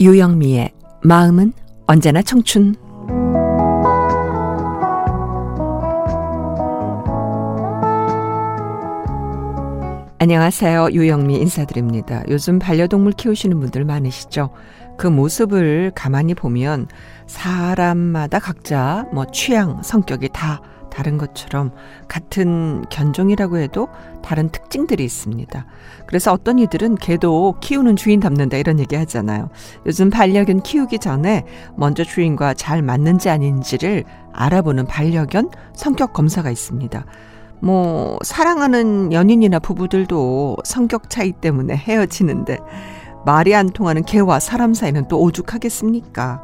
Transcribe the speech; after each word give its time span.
유영미의 0.00 0.72
마음은 1.04 1.52
언제나 1.86 2.22
청춘. 2.22 2.74
안녕하세요. 10.18 10.88
유영미 10.92 11.36
인사드립니다. 11.36 12.22
요즘 12.28 12.58
반려동물 12.58 13.12
키우시는 13.12 13.60
분들 13.60 13.84
많으시죠? 13.84 14.48
그 14.96 15.06
모습을 15.06 15.92
가만히 15.94 16.32
보면 16.32 16.88
사람마다 17.26 18.38
각자 18.38 19.04
뭐 19.12 19.26
취향, 19.26 19.82
성격이 19.82 20.30
다 20.32 20.62
다른 20.90 21.18
것처럼 21.18 21.70
같은 22.08 22.84
견종이라고 22.90 23.58
해도 23.58 23.88
다른 24.22 24.48
특징들이 24.50 25.04
있습니다. 25.04 25.66
그래서 26.06 26.32
어떤 26.32 26.58
이들은 26.58 26.96
개도 26.96 27.56
키우는 27.60 27.96
주인 27.96 28.20
닮는다 28.20 28.56
이런 28.56 28.78
얘기 28.78 28.96
하잖아요. 28.96 29.48
요즘 29.86 30.10
반려견 30.10 30.62
키우기 30.62 30.98
전에 30.98 31.44
먼저 31.76 32.04
주인과 32.04 32.54
잘 32.54 32.82
맞는지 32.82 33.30
아닌지를 33.30 34.04
알아보는 34.32 34.86
반려견 34.86 35.50
성격 35.74 36.12
검사가 36.12 36.50
있습니다. 36.50 37.04
뭐 37.60 38.18
사랑하는 38.22 39.12
연인이나 39.12 39.58
부부들도 39.58 40.56
성격 40.64 41.10
차이 41.10 41.32
때문에 41.32 41.76
헤어지는데 41.76 42.58
말이 43.26 43.54
안 43.54 43.68
통하는 43.68 44.02
개와 44.02 44.40
사람 44.40 44.72
사이는 44.72 45.08
또 45.08 45.20
오죽하겠습니까? 45.20 46.42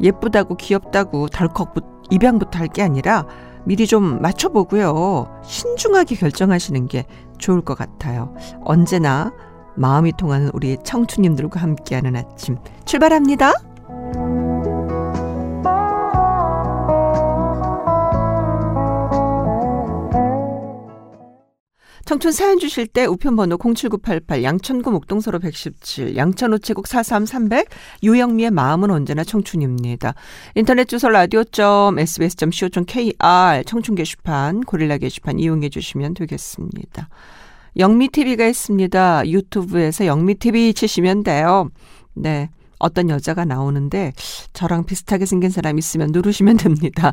예쁘다고 0.00 0.56
귀엽다고 0.56 1.28
덜컥 1.28 1.74
입양부터 2.10 2.58
할 2.58 2.68
게 2.68 2.82
아니라 2.82 3.26
미리 3.68 3.86
좀 3.86 4.22
맞춰보고요. 4.22 5.42
신중하게 5.44 6.16
결정하시는 6.16 6.86
게 6.86 7.04
좋을 7.36 7.60
것 7.60 7.76
같아요. 7.76 8.34
언제나 8.64 9.30
마음이 9.76 10.12
통하는 10.16 10.50
우리 10.54 10.78
청춘님들과 10.82 11.60
함께하는 11.60 12.16
아침 12.16 12.56
출발합니다. 12.86 13.52
청춘 22.08 22.32
사연 22.32 22.58
주실 22.58 22.86
때 22.86 23.04
우편번호 23.04 23.58
07988 23.58 24.42
양천구 24.42 24.90
목동서로 24.92 25.40
117 25.40 26.16
양천 26.16 26.54
우체국 26.54 26.86
43300 26.86 27.68
유영미의 28.02 28.50
마음은 28.50 28.90
언제나 28.90 29.22
청춘입니다. 29.24 30.14
인터넷 30.54 30.88
주소 30.88 31.10
라디오.sbs.co.kr 31.10 31.52
청춘 33.66 33.94
게시판 33.94 34.62
고릴라 34.62 34.96
게시판 34.96 35.38
이용해 35.38 35.68
주시면 35.68 36.14
되겠습니다. 36.14 37.10
영미TV가 37.76 38.46
있습니다. 38.46 39.28
유튜브에서 39.28 40.06
영미TV 40.06 40.72
치시면 40.72 41.24
돼요. 41.24 41.68
네. 42.14 42.48
어떤 42.78 43.08
여자가 43.10 43.44
나오는데 43.44 44.12
저랑 44.52 44.84
비슷하게 44.84 45.26
생긴 45.26 45.50
사람 45.50 45.78
있으면 45.78 46.10
누르시면 46.12 46.56
됩니다. 46.58 47.12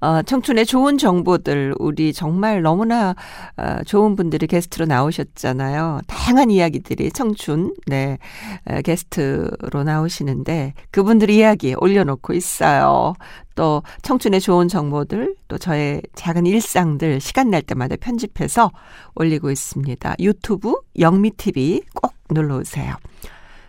어, 0.00 0.22
청춘의 0.22 0.66
좋은 0.66 0.98
정보들 0.98 1.74
우리 1.78 2.12
정말 2.12 2.62
너무나 2.62 3.14
어, 3.56 3.82
좋은 3.84 4.16
분들이 4.16 4.46
게스트로 4.46 4.86
나오셨잖아요. 4.86 6.02
다양한 6.06 6.50
이야기들이 6.50 7.10
청춘 7.12 7.74
네 7.86 8.18
어, 8.64 8.80
게스트로 8.82 9.84
나오시는데 9.84 10.74
그분들 10.90 11.30
이야기 11.30 11.74
올려놓고 11.76 12.32
있어요. 12.32 13.14
또 13.54 13.82
청춘의 14.02 14.40
좋은 14.40 14.68
정보들 14.68 15.34
또 15.48 15.58
저의 15.58 16.00
작은 16.14 16.46
일상들 16.46 17.20
시간 17.20 17.50
날 17.50 17.60
때마다 17.62 17.96
편집해서 17.96 18.70
올리고 19.16 19.50
있습니다. 19.50 20.14
유튜브 20.20 20.76
영미TV 20.96 21.82
꼭 21.92 22.14
눌러 22.30 22.58
오세요. 22.58 22.94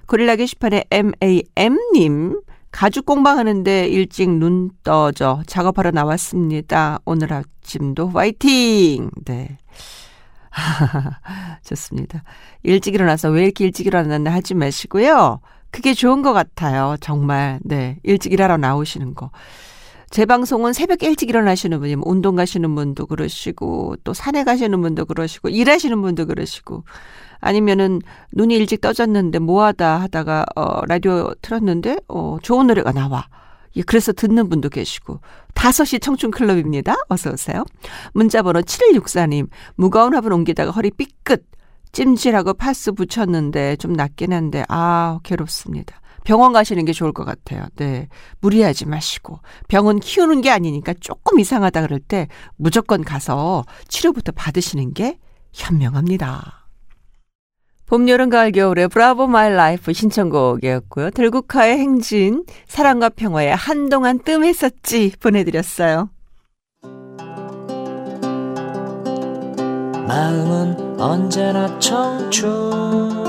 고릴라 0.09 0.37
게시판에 0.37 0.85
MAM님, 0.89 2.41
가죽 2.71 3.05
공방하는데 3.05 3.87
일찍 3.89 4.31
눈 4.31 4.71
떠져 4.83 5.43
작업하러 5.45 5.91
나왔습니다. 5.91 6.97
오늘 7.05 7.31
아침도 7.31 8.09
화이팅! 8.09 9.11
네. 9.25 9.59
좋습니다. 11.63 12.23
일찍 12.63 12.95
일어나서 12.95 13.29
왜 13.29 13.43
이렇게 13.43 13.65
일찍 13.65 13.85
일어났나 13.85 14.33
하지 14.33 14.55
마시고요. 14.55 15.41
그게 15.69 15.93
좋은 15.93 16.23
것 16.23 16.33
같아요. 16.33 16.95
정말. 17.01 17.59
네. 17.63 17.99
일찍 18.01 18.33
일하러 18.33 18.57
나오시는 18.57 19.13
거. 19.13 19.29
제 20.09 20.25
방송은 20.25 20.73
새벽에 20.73 21.07
일찍 21.07 21.29
일어나시는 21.29 21.79
분이 21.79 21.95
뭐 21.97 22.11
운동 22.11 22.35
가시는 22.35 22.73
분도 22.73 23.05
그러시고 23.05 23.95
또 24.03 24.13
산에 24.13 24.43
가시는 24.43 24.81
분도 24.81 25.05
그러시고 25.05 25.49
일하시는 25.49 26.01
분도 26.01 26.25
그러시고 26.25 26.83
아니면은 27.39 28.01
눈이 28.33 28.55
일찍 28.55 28.81
떠졌는데 28.81 29.39
뭐하다 29.39 30.01
하다가 30.01 30.45
어 30.55 30.85
라디오 30.87 31.33
틀었는데 31.41 31.97
어 32.07 32.37
좋은 32.41 32.67
노래가 32.67 32.91
나와. 32.91 33.27
예, 33.75 33.83
그래서 33.83 34.11
듣는 34.11 34.49
분도 34.49 34.67
계시고. 34.67 35.19
5시 35.53 36.01
청춘 36.01 36.31
클럽입니다. 36.31 36.95
어서 37.07 37.31
오세요. 37.31 37.63
문자 38.13 38.41
번호 38.41 38.61
7164님. 38.61 39.47
무거운 39.75 40.15
화분 40.15 40.33
옮기다가 40.33 40.71
허리 40.71 40.89
삐끗. 40.89 41.45
찜질하고 41.91 42.55
파스 42.55 42.91
붙였는데 42.91 43.75
좀 43.77 43.93
낫긴 43.93 44.33
한데 44.33 44.63
아, 44.69 45.19
괴롭습니다. 45.23 46.01
병원 46.29 46.53
가시는 46.53 46.85
게 46.85 46.93
좋을 46.93 47.11
것 47.11 47.25
같아요. 47.25 47.65
네. 47.75 48.07
무리하지 48.39 48.85
마시고. 48.85 49.39
병은 49.67 49.99
키우는 49.99 50.41
게 50.41 50.51
아니니까 50.51 50.93
조금 50.99 51.39
이상하다 51.39 51.81
그럴 51.81 51.99
때 51.99 52.27
무조건 52.55 53.03
가서 53.03 53.65
치료부터 53.87 54.33
받으시는 54.33 54.93
게 54.93 55.17
현명합니다. 55.53 56.67
봄, 57.87 58.07
여름, 58.07 58.29
가을, 58.29 58.51
겨울의 58.51 58.89
Bravo 58.89 59.25
My 59.25 59.51
Life 59.51 59.91
신청곡이었고요. 59.91 61.09
들국화의 61.09 61.79
행진, 61.79 62.45
사랑과 62.67 63.09
평화의 63.09 63.55
한동안 63.55 64.19
뜸했었지 64.19 65.13
보내드렸어요. 65.19 66.11
마음은 70.07 70.99
언제나 71.01 71.79
청춘 71.79 73.28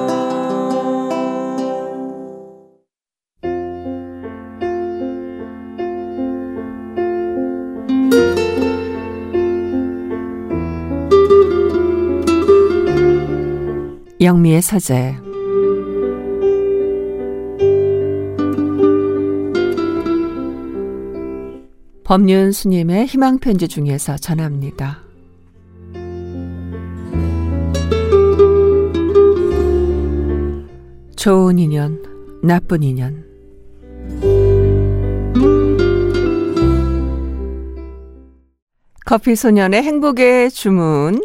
영미의 14.21 14.61
서재 14.61 15.15
법륜 22.03 22.51
스님의 22.51 23.07
희망편지 23.07 23.67
중에서 23.67 24.17
전합니다. 24.17 24.99
좋은 31.15 31.57
인연, 31.57 32.03
나쁜 32.43 32.83
인연. 32.83 33.25
커피 39.03 39.35
소년의 39.35 39.81
행복의 39.81 40.51
주문. 40.51 41.19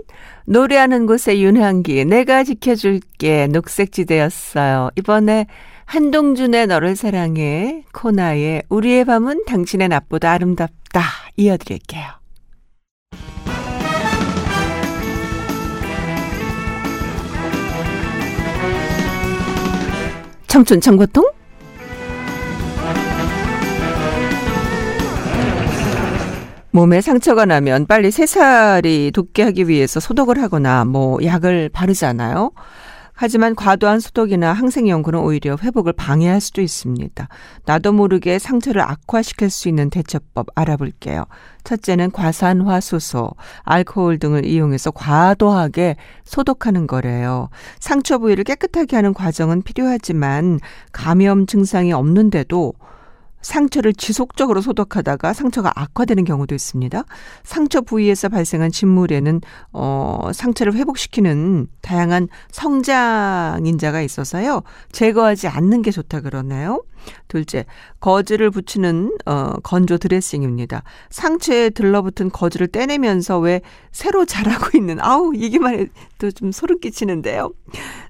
노래하는 0.47 1.07
곳의 1.07 1.43
윤향기, 1.43 2.05
내가 2.05 2.45
지켜줄게, 2.45 3.49
녹색지대였어요. 3.49 4.91
이번에 4.97 5.47
한동준의 5.85 6.69
너를 6.69 6.97
사랑해 6.97 7.85
코나의 7.93 8.63
우리의 8.69 9.05
밤은 9.05 9.45
당신의 9.47 9.89
낮보다 9.89 10.33
아름답다 10.33 11.03
이어드릴게요. 11.37 12.05
청춘 20.47 20.81
청고통 20.81 21.36
몸에 26.76 27.00
상처가 27.00 27.46
나면 27.46 27.87
빨리 27.87 28.11
새살이 28.11 29.11
돋게 29.11 29.44
하기 29.44 29.67
위해서 29.67 29.99
소독을 29.99 30.43
하거나 30.43 30.84
뭐 30.84 31.19
약을 31.25 31.70
바르잖아요. 31.70 32.50
하지만 33.14 33.55
과도한 33.55 33.99
소독이나 33.99 34.52
항생 34.52 34.87
연고는 34.87 35.20
오히려 35.20 35.56
회복을 35.58 35.94
방해할 35.94 36.38
수도 36.38 36.61
있습니다. 36.61 37.28
나도 37.64 37.93
모르게 37.93 38.38
상처를 38.38 38.82
악화시킬 38.82 39.49
수 39.49 39.70
있는 39.70 39.88
대처법 39.88 40.49
알아볼게요. 40.55 41.25
첫째는 41.64 42.11
과산화수소, 42.11 43.31
알코올 43.62 44.19
등을 44.19 44.44
이용해서 44.44 44.90
과도하게 44.90 45.96
소독하는 46.25 46.87
거래요. 46.87 47.49
상처 47.81 48.19
부위를 48.19 48.44
깨끗하게 48.44 48.96
하는 48.96 49.14
과정은 49.14 49.62
필요하지만 49.62 50.61
감염 50.93 51.46
증상이 51.46 51.94
없는데도 51.94 52.75
상처를 53.41 53.93
지속적으로 53.93 54.61
소독하다가 54.61 55.33
상처가 55.33 55.73
악화되는 55.75 56.25
경우도 56.25 56.55
있습니다. 56.55 57.05
상처 57.44 57.81
부위에서 57.81 58.29
발생한 58.29 58.73
진물에는 58.73 59.41
어 59.73 60.31
상처를 60.33 60.75
회복시키는 60.75 61.69
다양한 61.83 62.29
성장인자가 62.50 64.00
있어서요. 64.03 64.62
제거하지 64.93 65.49
않는 65.49 65.83
게 65.83 65.91
좋다 65.91 66.21
그러네요. 66.21 66.83
둘째, 67.29 67.65
거즈를 68.01 68.51
붙이는 68.51 69.17
어 69.27 69.55
건조 69.63 69.99
드레싱입니다. 69.99 70.83
상처에 71.11 71.71
들러붙은 71.71 72.31
거즈를 72.31 72.69
떼내면서 72.69 73.39
왜 73.39 73.61
새로 73.93 74.25
자라고 74.25 74.77
있는 74.77 75.01
아우 75.01 75.35
얘기만 75.35 75.75
해도 75.75 76.31
좀 76.31 76.53
소름 76.53 76.81
끼치는데요. 76.81 77.53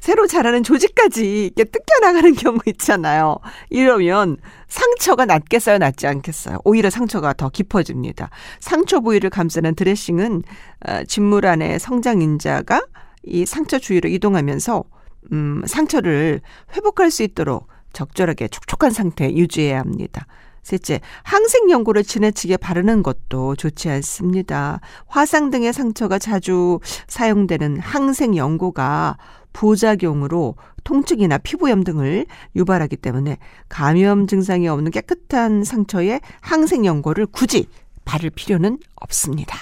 새로 0.00 0.26
자라는 0.26 0.62
조직까지 0.62 1.46
이렇게 1.46 1.64
뜯겨나가는 1.64 2.34
경우 2.34 2.58
있잖아요. 2.66 3.38
이러면 3.70 4.36
상처가 4.68 5.24
낫겠어요, 5.26 5.78
낫지 5.78 6.06
않겠어요? 6.06 6.58
오히려 6.64 6.90
상처가 6.90 7.32
더 7.32 7.48
깊어집니다. 7.48 8.30
상처 8.60 9.00
부위를 9.00 9.30
감싸는 9.30 9.74
드레싱은 9.74 10.42
어, 10.88 11.04
진물 11.04 11.46
안에 11.46 11.78
성장 11.78 12.20
인자가 12.20 12.82
이 13.22 13.44
상처 13.46 13.78
주위로 13.78 14.08
이동하면서 14.08 14.84
음, 15.32 15.62
상처를 15.66 16.40
회복할 16.74 17.10
수 17.10 17.22
있도록 17.22 17.68
적절하게 17.96 18.48
촉촉한 18.48 18.90
상태 18.90 19.32
유지해야 19.32 19.80
합니다. 19.80 20.26
셋째, 20.62 21.00
항생 21.22 21.70
연고를 21.70 22.04
지나치게 22.04 22.58
바르는 22.58 23.02
것도 23.02 23.56
좋지 23.56 23.88
않습니다. 23.88 24.80
화상 25.06 25.50
등의 25.50 25.72
상처가 25.72 26.18
자주 26.18 26.80
사용되는 27.06 27.78
항생 27.78 28.36
연고가 28.36 29.16
부작용으로 29.52 30.56
통증이나 30.84 31.38
피부염 31.38 31.84
등을 31.84 32.26
유발하기 32.54 32.96
때문에 32.96 33.38
감염 33.68 34.26
증상이 34.26 34.68
없는 34.68 34.90
깨끗한 34.90 35.64
상처에 35.64 36.20
항생 36.40 36.84
연고를 36.84 37.26
굳이 37.26 37.68
바를 38.04 38.30
필요는 38.30 38.78
없습니다. 38.96 39.56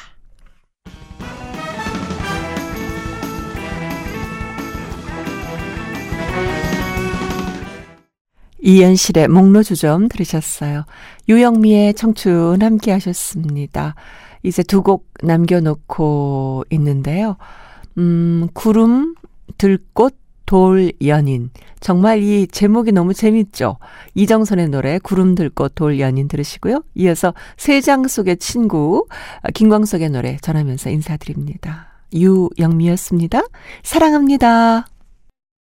이연실의 8.64 9.28
목로주점 9.28 10.08
들으셨어요. 10.08 10.84
유영미의 11.28 11.94
청춘 11.94 12.62
함께 12.62 12.92
하셨습니다. 12.92 13.94
이제 14.42 14.62
두 14.62 14.82
곡 14.82 15.06
남겨놓고 15.22 16.64
있는데요. 16.70 17.36
음, 17.98 18.48
구름, 18.54 19.14
들꽃, 19.58 20.16
돌, 20.46 20.92
연인. 21.06 21.50
정말 21.80 22.22
이 22.22 22.46
제목이 22.46 22.92
너무 22.92 23.14
재밌죠? 23.14 23.76
이정선의 24.14 24.68
노래, 24.68 24.98
구름, 24.98 25.34
들꽃, 25.34 25.74
돌, 25.74 26.00
연인 26.00 26.28
들으시고요. 26.28 26.82
이어서 26.94 27.32
세장 27.56 28.08
속의 28.08 28.38
친구, 28.38 29.06
김광석의 29.54 30.10
노래 30.10 30.36
전하면서 30.42 30.90
인사드립니다. 30.90 31.88
유영미였습니다. 32.12 33.42
사랑합니다. 33.82 34.86